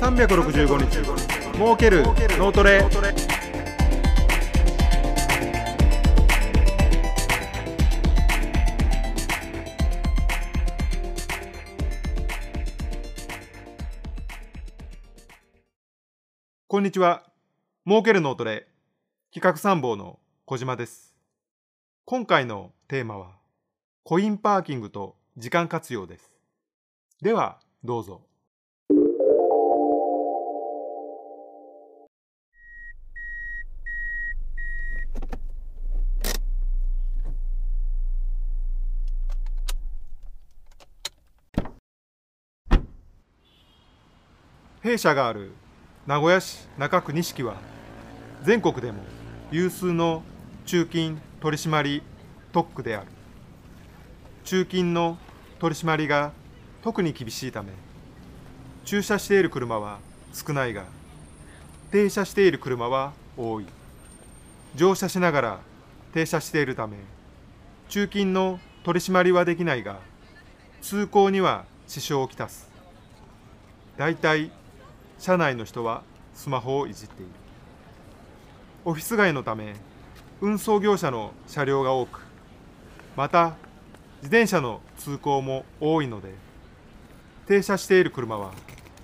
[0.00, 0.98] 365日。
[1.54, 2.04] 儲ける
[2.38, 2.84] 脳トレ。
[16.68, 17.24] こんにちは。
[17.84, 18.68] 儲ける脳トレ。
[19.34, 21.16] 企画参謀の小島です。
[22.04, 23.32] 今回のテーマは
[24.04, 26.30] コインパーキングと時間活用です。
[27.20, 28.27] ではどうぞ。
[44.88, 45.52] 弊社がある
[46.06, 47.56] 名古屋市中区錦は
[48.42, 49.02] 全国でも
[49.50, 50.22] 有数の
[50.64, 52.02] 中金取締
[52.52, 53.06] 特区である。
[54.44, 55.18] 中金の
[55.58, 56.32] 取締りが
[56.82, 57.68] 特に厳しいため
[58.86, 59.98] 駐車している車は
[60.32, 60.86] 少ないが
[61.90, 63.66] 停車している車は多い。
[64.74, 65.60] 乗車しながら
[66.14, 66.96] 停車しているため
[67.90, 69.98] 中金の取締りはできないが
[70.80, 72.70] 通行には支障をきたす。
[73.98, 74.50] 大体
[75.18, 76.02] 車内の人は
[76.34, 77.32] スマホをいじっている。
[78.84, 79.74] オフィス街のため
[80.40, 82.20] 運送業者の車両が多く
[83.16, 83.56] また
[84.22, 86.32] 自転車の通行も多いので
[87.46, 88.52] 停車している車は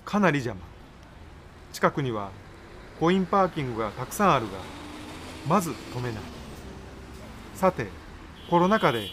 [0.05, 0.61] かなり邪魔。
[1.73, 2.31] 近くには
[3.01, 4.53] コインパーキングがたくさんあるが
[5.49, 6.23] まず止めない。
[7.55, 7.89] さて
[8.49, 9.09] コロナ禍で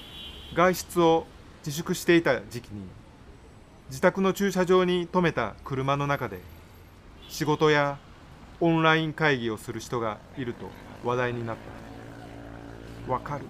[0.53, 1.25] 外出を
[1.65, 2.81] 自粛していた時期に
[3.89, 6.39] 自宅の駐車場に停めた車の中で
[7.31, 7.97] 仕事や
[8.59, 10.69] オンライン会議をする人がいると
[11.05, 11.55] 話題になっ
[13.07, 13.11] た。
[13.11, 13.45] わかる。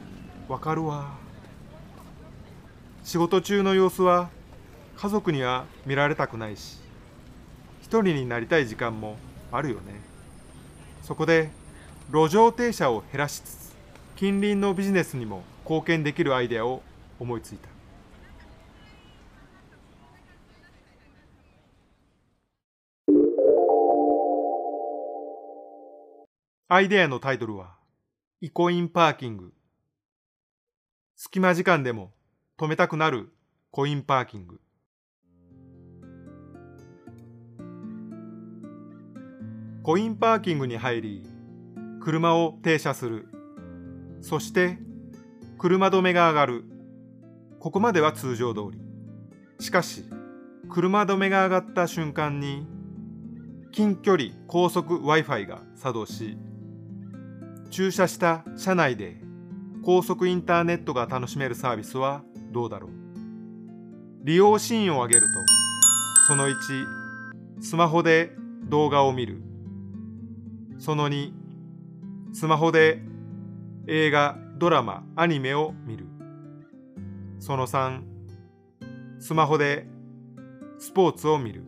[0.48, 1.18] わかるわ。
[3.04, 4.30] 仕事中の様子は
[4.98, 6.78] 家族には見られたくないし
[7.82, 9.18] 一人になりたい時間も
[9.52, 10.00] あるよね。
[11.02, 11.50] そこで
[12.14, 13.76] 路上停車を減らしつつ
[14.16, 16.84] 近隣のビジネスにも貢献できるアイデアを
[17.20, 17.71] 思いついた。
[26.74, 27.76] アイデアのタイトルは、
[28.40, 29.52] イコインパーキング。
[31.18, 32.14] 隙間時間でも
[32.58, 33.28] 止めたくなる
[33.72, 34.62] コインパーキング。
[39.84, 41.24] コインパーキングに入り、
[42.00, 43.28] 車を停車する。
[44.22, 44.78] そして、
[45.58, 46.64] 車止めが上がる。
[47.60, 48.80] ここまでは通常通り。
[49.60, 50.06] しかし、
[50.70, 52.66] 車止めが上がった瞬間に、
[53.74, 56.38] 近距離高速 Wi-Fi が作動し、
[57.72, 59.22] 駐車した車内で
[59.82, 62.22] 高速インターネットが楽しめるサービスは
[62.52, 62.92] どうだろう？
[64.24, 65.28] 利用シーンを上げると
[66.28, 66.54] その1
[67.62, 68.34] スマホで
[68.66, 69.42] 動画を見る。
[70.80, 71.32] その2
[72.34, 73.02] スマホで
[73.88, 76.06] 映画ドラマアニメを見る。
[77.40, 78.02] その3
[79.20, 79.88] スマホで
[80.78, 81.64] スポーツを見る。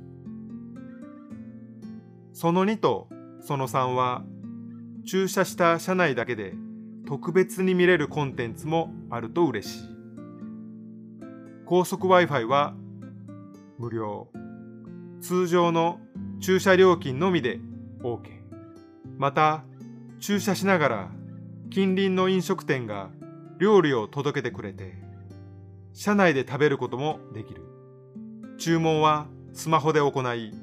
[2.33, 3.07] その2と
[3.41, 4.23] その3は
[5.05, 6.53] 駐車した車内だけで
[7.05, 9.89] 特別に見れるコンテンツもあると嬉しい。
[11.65, 12.73] 高速 Wi-Fi は
[13.77, 14.29] 無料。
[15.21, 15.99] 通常の
[16.39, 17.59] 駐車料金のみで
[18.01, 18.19] OK。
[19.17, 19.63] また、
[20.19, 21.11] 駐車しながら
[21.69, 23.09] 近隣の飲食店が
[23.59, 24.93] 料理を届けてくれて、
[25.93, 27.61] 車内で食べることもできる。
[28.57, 30.53] 注文はスマホで行い、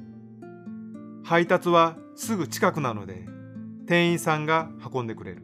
[1.23, 3.30] 配達はすぐ近くなので、
[3.91, 5.43] 店員さんが運んでくれる。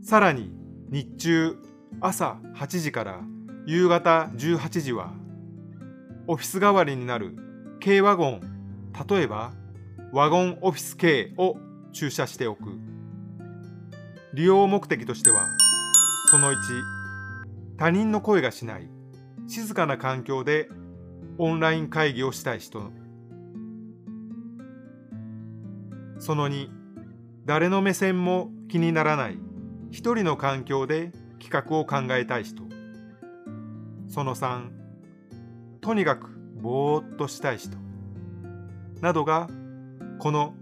[0.00, 0.52] さらに
[0.90, 1.56] 日中
[2.00, 3.20] 朝8時から
[3.66, 5.12] 夕方18時は
[6.28, 7.36] オフィス代わりになる
[7.84, 8.40] 軽ワゴン
[9.08, 9.50] 例えば
[10.12, 11.56] ワゴンオフィス軽を
[11.92, 12.78] 駐車しておく
[14.34, 15.44] 利用目的としては
[16.30, 16.56] その1
[17.76, 18.88] 他人の声がしない
[19.48, 20.68] 静かな環境で
[21.38, 22.92] オンライン会議をしたい人
[26.20, 26.77] その2
[27.48, 29.38] 誰の目線も気にならない。
[29.90, 31.12] 一人の環境で
[31.42, 32.62] 企画を考えたい人。
[34.06, 34.68] その3
[35.80, 36.28] とにかく
[36.60, 37.78] ぼーっとしたい人。
[39.00, 39.48] などが
[40.18, 40.52] この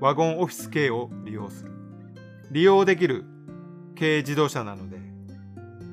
[0.00, 1.70] ワゴンオフィス系を利用する。
[2.50, 3.24] 利用できる
[3.96, 4.98] 軽自動車なので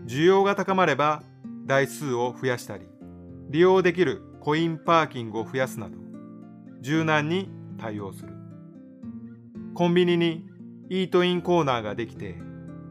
[0.07, 1.21] 需要が高まれば
[1.67, 2.87] 台数を増やしたり
[3.51, 5.97] 利用できるコインパーキングを増やすなど
[6.81, 8.32] 柔軟に対応する。
[9.73, 10.45] コンビニに
[10.89, 12.35] イートインコーナーができて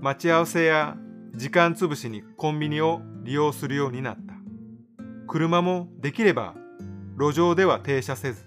[0.00, 0.96] 待ち合わせや
[1.34, 4.34] 時間つぶしにコンビニを利用するようになった
[5.26, 6.54] 車もできれば
[7.18, 8.46] 路上では停車せず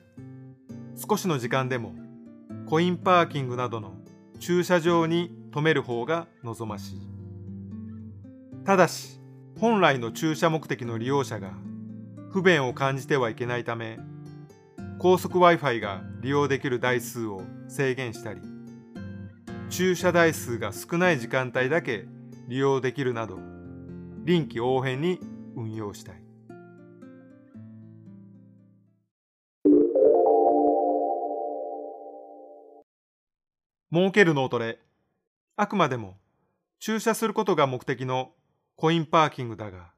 [0.95, 1.93] 少しの時間でも
[2.65, 3.93] コインパーキングなどの
[4.39, 7.01] 駐車場に止める方が望ましい。
[8.65, 9.21] ただし、
[9.59, 11.53] 本来の駐車目的の利用者が
[12.31, 13.99] 不便を感じてはいけないため、
[15.05, 18.41] 高速 Wi-Fi が利用できる台数を制限したり、
[19.69, 22.05] 駐車台数が少ない時間帯だけ
[22.47, 23.37] 利用できるなど、
[24.23, 25.19] 臨機応変に
[25.55, 26.15] 運用したい。
[33.93, 34.79] 儲ける脳トレ。
[35.55, 36.17] あくまでも
[36.79, 38.31] 駐車することが目的の
[38.75, 39.91] コインパーキングだが、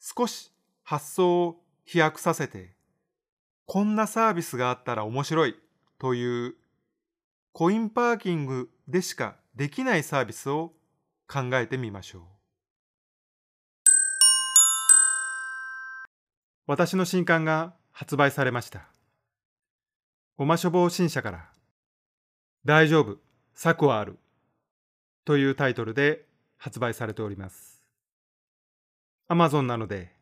[0.00, 2.80] 少し発想を飛躍させて、
[3.66, 5.56] こんなサービスがあったら面白い
[5.98, 6.54] という
[7.52, 10.72] コインパーキングでしかできないサービスを
[11.28, 12.22] 考えてみましょう。
[16.66, 18.88] 私の新刊が発売されました。
[20.36, 21.48] ごま処方新社から
[22.64, 23.18] 大丈夫、
[23.54, 24.18] 策はある
[25.24, 26.26] というタイトルで
[26.56, 27.84] 発売されております。
[29.28, 30.12] Amazon なので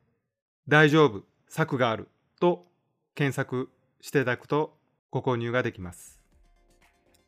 [0.69, 2.09] 大丈夫、策がある
[2.39, 2.70] と
[3.15, 3.71] 検索
[4.01, 4.77] していただくと
[5.11, 6.21] ご購入ができます。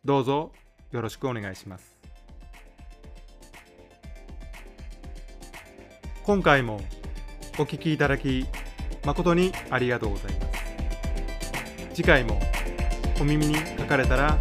[0.04, 0.52] どうぞ
[0.90, 1.94] よろしくお願いします。
[6.24, 6.80] 今回も
[7.58, 8.46] お聞きいただき
[9.04, 10.40] 誠にありがとうございま
[11.90, 11.94] す。
[11.94, 12.40] 次回も
[13.20, 14.38] お耳にかかれたら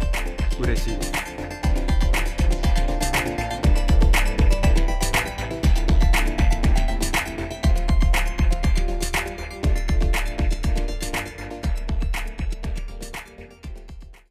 [0.60, 1.21] 嬉しいです。